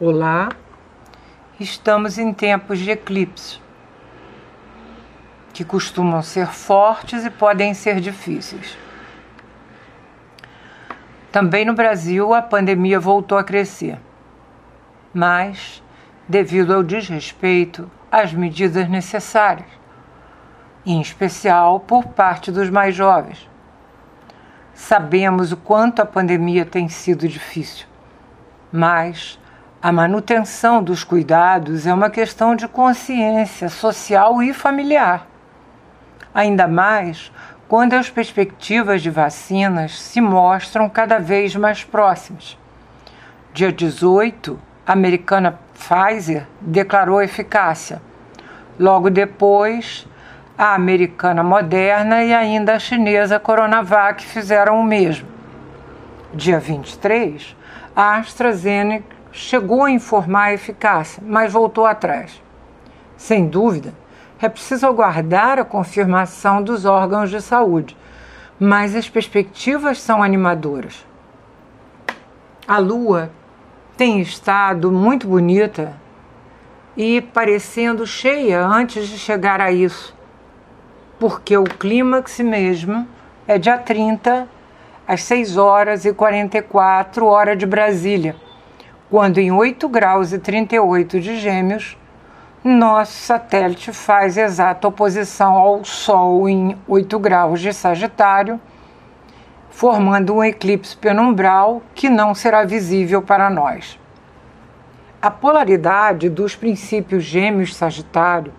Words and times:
Olá, 0.00 0.50
estamos 1.58 2.18
em 2.18 2.32
tempos 2.32 2.78
de 2.78 2.88
eclipse, 2.88 3.60
que 5.52 5.64
costumam 5.64 6.22
ser 6.22 6.46
fortes 6.46 7.24
e 7.24 7.30
podem 7.30 7.74
ser 7.74 7.98
difíceis. 7.98 8.78
Também 11.32 11.64
no 11.64 11.74
Brasil, 11.74 12.32
a 12.32 12.40
pandemia 12.40 13.00
voltou 13.00 13.36
a 13.36 13.42
crescer, 13.42 13.98
mas 15.12 15.82
devido 16.28 16.72
ao 16.72 16.84
desrespeito 16.84 17.90
às 18.08 18.32
medidas 18.32 18.88
necessárias, 18.88 19.66
em 20.86 21.00
especial 21.00 21.80
por 21.80 22.06
parte 22.06 22.52
dos 22.52 22.70
mais 22.70 22.94
jovens. 22.94 23.50
Sabemos 24.72 25.50
o 25.50 25.56
quanto 25.56 26.00
a 26.00 26.06
pandemia 26.06 26.64
tem 26.64 26.88
sido 26.88 27.26
difícil, 27.26 27.88
mas 28.70 29.40
a 29.80 29.92
manutenção 29.92 30.82
dos 30.82 31.04
cuidados 31.04 31.86
é 31.86 31.94
uma 31.94 32.10
questão 32.10 32.56
de 32.56 32.66
consciência 32.66 33.68
social 33.68 34.42
e 34.42 34.52
familiar. 34.52 35.28
Ainda 36.34 36.66
mais 36.66 37.30
quando 37.68 37.92
as 37.92 38.10
perspectivas 38.10 39.02
de 39.02 39.10
vacinas 39.10 39.96
se 40.00 40.20
mostram 40.20 40.88
cada 40.88 41.18
vez 41.18 41.54
mais 41.54 41.84
próximas. 41.84 42.58
Dia 43.52 43.70
18, 43.70 44.58
a 44.84 44.92
americana 44.92 45.58
Pfizer 45.74 46.46
declarou 46.60 47.22
eficácia. 47.22 48.02
Logo 48.80 49.08
depois, 49.10 50.08
a 50.56 50.74
americana 50.74 51.44
Moderna 51.44 52.24
e 52.24 52.34
ainda 52.34 52.74
a 52.74 52.78
chinesa 52.80 53.38
Coronavac 53.38 54.24
fizeram 54.24 54.80
o 54.80 54.84
mesmo. 54.84 55.28
Dia 56.34 56.58
23, 56.58 57.56
a 57.94 58.16
AstraZeneca 58.16 59.17
chegou 59.32 59.84
a 59.84 59.90
informar 59.90 60.44
a 60.44 60.52
eficácia, 60.54 61.22
mas 61.24 61.52
voltou 61.52 61.86
atrás. 61.86 62.42
Sem 63.16 63.46
dúvida, 63.46 63.92
é 64.40 64.48
preciso 64.48 64.86
aguardar 64.86 65.58
a 65.58 65.64
confirmação 65.64 66.62
dos 66.62 66.84
órgãos 66.84 67.30
de 67.30 67.40
saúde, 67.40 67.96
mas 68.58 68.94
as 68.94 69.08
perspectivas 69.08 70.00
são 70.00 70.22
animadoras. 70.22 71.04
A 72.66 72.78
lua 72.78 73.30
tem 73.96 74.20
estado 74.20 74.92
muito 74.92 75.26
bonita 75.26 75.94
e 76.96 77.20
parecendo 77.20 78.06
cheia 78.06 78.64
antes 78.64 79.08
de 79.08 79.18
chegar 79.18 79.60
a 79.60 79.72
isso, 79.72 80.14
porque 81.18 81.56
o 81.56 81.64
clímax 81.64 82.38
mesmo 82.40 83.06
é 83.46 83.58
dia 83.58 83.78
30, 83.78 84.46
às 85.06 85.22
6 85.22 85.56
horas 85.56 86.04
e 86.04 86.12
44 86.12 87.26
hora 87.26 87.56
de 87.56 87.66
Brasília 87.66 88.36
quando 89.10 89.38
em 89.38 89.50
8 89.50 89.88
graus 89.88 90.32
e 90.32 90.38
38 90.38 91.20
de 91.20 91.36
Gêmeos, 91.38 91.96
nosso 92.62 93.12
satélite 93.12 93.92
faz 93.92 94.36
exata 94.36 94.88
oposição 94.88 95.54
ao 95.54 95.84
Sol 95.84 96.48
em 96.48 96.76
8 96.86 97.18
graus 97.18 97.60
de 97.60 97.72
Sagitário, 97.72 98.60
formando 99.70 100.34
um 100.34 100.44
eclipse 100.44 100.96
penumbral 100.96 101.82
que 101.94 102.10
não 102.10 102.34
será 102.34 102.64
visível 102.64 103.22
para 103.22 103.48
nós. 103.48 103.98
A 105.22 105.30
polaridade 105.30 106.28
dos 106.28 106.54
princípios 106.54 107.24
Gêmeos 107.24 107.74
Sagitário 107.74 108.52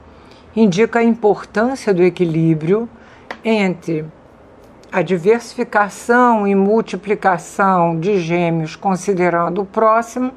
indica 0.56 1.00
a 1.00 1.04
importância 1.04 1.94
do 1.94 2.04
equilíbrio 2.04 2.90
entre 3.44 4.06
a 4.92 5.02
diversificação 5.02 6.48
e 6.48 6.56
multiplicação 6.56 8.00
de 8.00 8.20
gêmeos 8.20 8.76
considerando 8.76 9.62
o 9.62 9.66
próximo, 9.66 10.32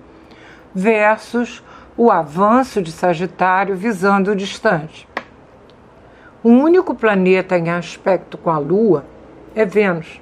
versus 0.75 1.62
o 1.97 2.11
avanço 2.11 2.83
de 2.83 2.92
Sagitário 2.92 3.77
visando 3.77 4.30
o 4.33 4.36
distante. 4.36 5.08
O 6.42 6.48
único 6.48 6.95
planeta 6.95 7.56
em 7.56 7.70
aspecto 7.70 8.36
com 8.36 8.51
a 8.51 8.58
Lua 8.58 9.05
é 9.55 9.64
Vênus, 9.64 10.20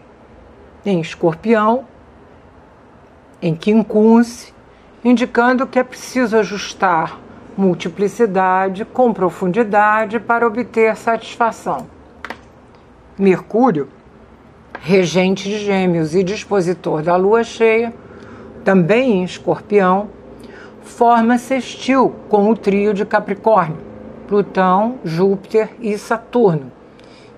em 0.84 1.00
Escorpião, 1.00 1.86
em 3.40 3.54
Quincunce, 3.54 4.52
indicando 5.04 5.66
que 5.66 5.78
é 5.78 5.84
preciso 5.84 6.36
ajustar 6.36 7.18
multiplicidade 7.56 8.84
com 8.84 9.12
profundidade 9.12 10.20
para 10.20 10.46
obter 10.46 10.96
satisfação. 10.96 11.86
Mercúrio 13.18 13.88
regente 14.82 15.48
de 15.48 15.58
Gêmeos 15.58 16.14
e 16.14 16.24
dispositor 16.24 17.02
da 17.02 17.14
lua 17.14 17.44
cheia, 17.44 17.92
também 18.64 19.18
em 19.18 19.24
Escorpião, 19.24 20.08
forma 20.82 21.36
sextil 21.36 22.14
com 22.28 22.50
o 22.50 22.56
trio 22.56 22.94
de 22.94 23.04
Capricórnio, 23.04 23.76
Plutão, 24.26 24.98
Júpiter 25.04 25.70
e 25.80 25.96
Saturno, 25.98 26.72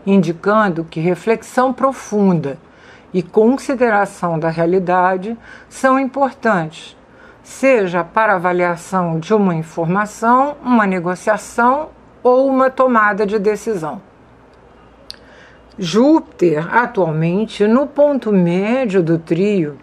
indicando 0.07 0.85
que 0.85 1.01
reflexão 1.01 1.73
profunda 1.73 2.59
e 3.13 3.23
consideração 3.23 4.39
da 4.39 4.49
realidade 4.49 5.37
são 5.69 5.99
importantes, 5.99 6.97
seja 7.43 8.05
para 8.05 8.37
avaliação 8.37 9.19
de 9.19 9.35
uma 9.35 9.55
informação, 9.55 10.57
uma 10.65 10.87
negociação 10.87 11.89
ou 12.23 12.49
uma 12.49 12.71
tomada 12.71 13.27
de 13.27 13.39
decisão. 13.39 14.01
Júpiter, 15.79 16.69
atualmente, 16.71 17.67
no 17.67 17.87
ponto 17.87 18.31
médio 18.31 19.03
do 19.03 19.19
trio, 19.19 19.79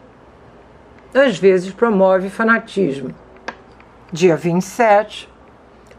às 1.11 1.39
vezes 1.39 1.73
promove 1.73 2.29
fanatismo. 2.29 3.09
Dia 4.11 4.35
27, 4.35 5.27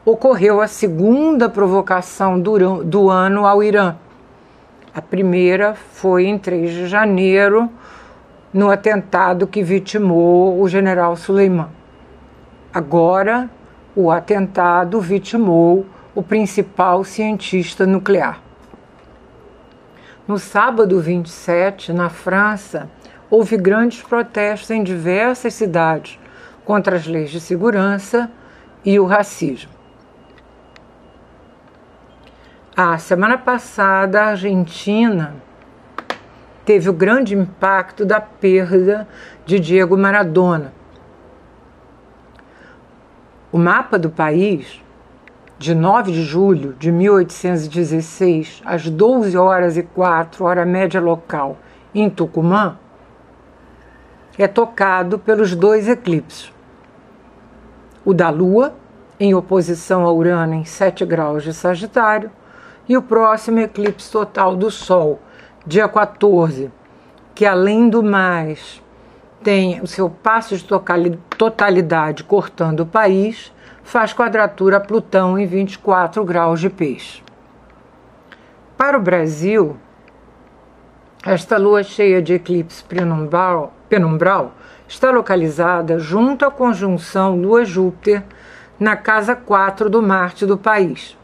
ocorreu 0.05 0.61
a 0.61 0.69
segunda 0.69 1.49
provocação 1.49 2.41
do, 2.41 3.11
ano 3.11 3.45
ao 3.45 3.65
Irã. 3.65 3.97
A 4.95 5.03
primeira 5.03 5.75
foi 5.75 6.27
em 6.27 6.39
3 6.39 6.71
de 6.71 6.87
janeiro, 6.87 7.69
no 8.55 8.71
atentado 8.71 9.47
que 9.47 9.61
vitimou 9.61 10.61
o 10.61 10.69
general 10.69 11.17
Suleiman. 11.17 11.69
Agora, 12.73 13.51
o 13.97 14.09
atentado 14.09 15.01
vitimou 15.01 15.85
o 16.15 16.23
principal 16.23 17.03
cientista 17.03 17.85
nuclear. 17.85 18.50
No 20.31 20.39
sábado 20.39 21.01
27, 21.01 21.93
na 21.93 22.09
França, 22.09 22.89
houve 23.29 23.57
grandes 23.57 24.01
protestos 24.01 24.71
em 24.71 24.81
diversas 24.81 25.55
cidades 25.55 26.21
contra 26.65 26.95
as 26.95 27.05
leis 27.05 27.33
de 27.33 27.41
segurança 27.41 28.31
e 28.85 29.01
o 29.01 29.07
racismo. 29.07 29.73
A 32.77 32.97
semana 32.97 33.37
passada, 33.39 34.23
a 34.23 34.27
Argentina 34.27 35.35
teve 36.65 36.89
o 36.89 36.93
grande 36.93 37.35
impacto 37.35 38.07
da 38.07 38.21
perda 38.21 39.09
de 39.45 39.59
Diego 39.59 39.99
Maradona. 39.99 40.73
O 43.51 43.59
mapa 43.59 43.99
do 43.99 44.11
país 44.11 44.81
de 45.61 45.75
9 45.75 46.11
de 46.11 46.23
julho 46.23 46.73
de 46.79 46.91
1816, 46.91 48.63
às 48.65 48.89
12 48.89 49.37
horas 49.37 49.77
e 49.77 49.83
4, 49.83 50.43
hora 50.43 50.65
média 50.65 50.99
local, 50.99 51.59
em 51.95 52.09
Tucumã, 52.09 52.79
é 54.39 54.49
tocado 54.49 55.19
pelos 55.19 55.55
dois 55.55 55.87
eclipses. 55.87 56.51
O 58.07 58.15
da 58.15 58.31
Lua, 58.31 58.73
em 59.21 59.35
oposição 59.35 60.07
a 60.07 60.11
Urano 60.11 60.55
em 60.55 60.65
7 60.65 61.05
graus 61.05 61.43
de 61.43 61.53
Sagitário, 61.53 62.31
e 62.89 62.97
o 62.97 63.03
próximo 63.03 63.61
eclipse 63.61 64.11
total 64.11 64.57
do 64.57 64.71
Sol, 64.71 65.21
dia 65.67 65.87
14, 65.87 66.71
que 67.35 67.45
além 67.45 67.91
do 67.91 68.03
mais 68.03 68.83
tem 69.43 69.81
o 69.81 69.87
seu 69.87 70.11
passo 70.11 70.57
de 70.57 70.65
totalidade 71.37 72.25
cortando 72.25 72.81
o 72.81 72.87
país 72.87 73.53
faz 73.83 74.13
quadratura 74.13 74.77
a 74.77 74.81
Plutão 74.81 75.39
em 75.39 75.47
24 75.47 76.25
graus 76.25 76.61
de 76.61 76.69
peixe. 76.69 77.23
Para 78.77 78.97
o 78.97 79.01
Brasil, 79.01 79.77
esta 81.25 81.59
lua 81.59 81.83
cheia 81.83 82.23
de 82.23 82.35
eclipse 82.35 82.83
penumbral, 82.85 83.75
penumbral 83.89 84.55
está 84.87 85.11
localizada 85.11 85.99
junto 85.99 86.45
à 86.45 86.51
conjunção 86.51 87.37
Lua-Júpiter 87.37 88.23
na 88.79 88.97
casa 88.97 89.37
4 89.37 89.91
do 89.91 90.03
Marte 90.03 90.47
do 90.47 90.57
país. 90.57 91.17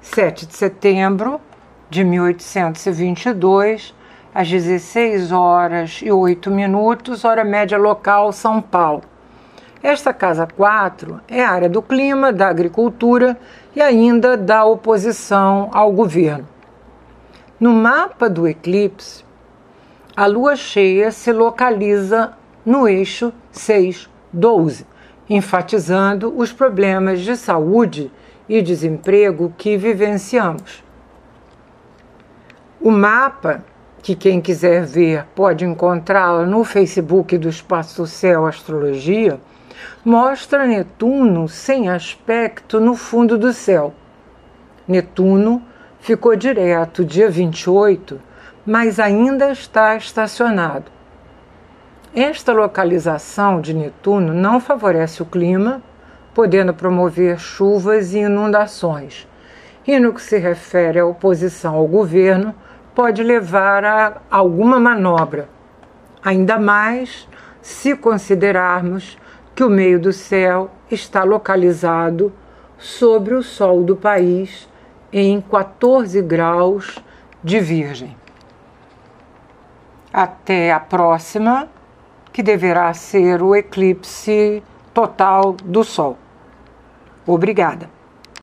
7 0.00 0.46
de 0.46 0.54
setembro 0.54 1.40
de 1.88 2.04
1822, 2.04 3.94
às 4.38 4.48
16 4.48 5.32
horas 5.32 5.98
e 6.00 6.12
8 6.12 6.48
minutos, 6.48 7.24
hora 7.24 7.42
média 7.42 7.76
local, 7.76 8.30
São 8.30 8.62
Paulo. 8.62 9.02
Esta 9.82 10.14
casa 10.14 10.46
4 10.46 11.20
é 11.26 11.42
área 11.42 11.68
do 11.68 11.82
clima, 11.82 12.32
da 12.32 12.46
agricultura 12.46 13.36
e 13.74 13.82
ainda 13.82 14.36
da 14.36 14.64
oposição 14.64 15.70
ao 15.72 15.90
governo. 15.90 16.46
No 17.58 17.72
mapa 17.72 18.30
do 18.30 18.46
eclipse, 18.46 19.24
a 20.16 20.26
lua 20.26 20.54
cheia 20.54 21.10
se 21.10 21.32
localiza 21.32 22.32
no 22.64 22.86
eixo 22.86 23.32
6-12, 23.52 24.86
enfatizando 25.28 26.32
os 26.38 26.52
problemas 26.52 27.22
de 27.22 27.36
saúde 27.36 28.08
e 28.48 28.62
desemprego 28.62 29.52
que 29.58 29.76
vivenciamos. 29.76 30.84
O 32.80 32.92
mapa, 32.92 33.64
que 34.08 34.16
quem 34.16 34.40
quiser 34.40 34.86
ver 34.86 35.26
pode 35.34 35.66
encontrá-lo 35.66 36.46
no 36.46 36.64
Facebook 36.64 37.36
do 37.36 37.50
Espaço 37.50 38.06
Céu 38.06 38.46
Astrologia, 38.46 39.38
mostra 40.02 40.66
Netuno 40.66 41.46
sem 41.46 41.90
aspecto 41.90 42.80
no 42.80 42.94
fundo 42.94 43.36
do 43.36 43.52
céu. 43.52 43.92
Netuno 44.86 45.62
ficou 46.00 46.34
direto 46.34 47.04
dia 47.04 47.28
28, 47.28 48.18
mas 48.64 48.98
ainda 48.98 49.50
está 49.50 49.94
estacionado. 49.94 50.90
Esta 52.14 52.54
localização 52.54 53.60
de 53.60 53.74
Netuno 53.74 54.32
não 54.32 54.58
favorece 54.58 55.22
o 55.22 55.26
clima, 55.26 55.82
podendo 56.32 56.72
promover 56.72 57.38
chuvas 57.38 58.14
e 58.14 58.20
inundações. 58.20 59.28
E 59.86 60.00
no 60.00 60.14
que 60.14 60.22
se 60.22 60.38
refere 60.38 60.98
à 60.98 61.04
oposição 61.04 61.74
ao 61.74 61.86
governo, 61.86 62.54
pode 62.98 63.22
levar 63.22 63.84
a 63.84 64.20
alguma 64.28 64.80
manobra, 64.80 65.48
ainda 66.20 66.58
mais 66.58 67.28
se 67.62 67.94
considerarmos 67.94 69.16
que 69.54 69.62
o 69.62 69.70
meio 69.70 70.00
do 70.00 70.12
céu 70.12 70.68
está 70.90 71.22
localizado 71.22 72.32
sobre 72.76 73.34
o 73.34 73.42
sol 73.42 73.84
do 73.84 73.94
país 73.94 74.68
em 75.12 75.40
14 75.40 76.20
graus 76.22 76.98
de 77.40 77.60
Virgem. 77.60 78.16
Até 80.12 80.72
a 80.72 80.80
próxima, 80.80 81.68
que 82.32 82.42
deverá 82.42 82.92
ser 82.94 83.40
o 83.44 83.54
eclipse 83.54 84.60
total 84.92 85.52
do 85.52 85.84
Sol. 85.84 86.18
Obrigada. 87.24 87.97